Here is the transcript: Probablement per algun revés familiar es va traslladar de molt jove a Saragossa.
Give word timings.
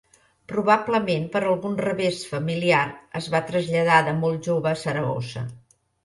Probablement 0.51 1.25
per 1.33 1.41
algun 1.49 1.75
revés 1.85 2.21
familiar 2.29 2.79
es 3.19 3.27
va 3.33 3.41
traslladar 3.51 3.99
de 4.07 4.15
molt 4.23 4.49
jove 4.49 4.71
a 4.71 4.79
Saragossa. 4.85 5.45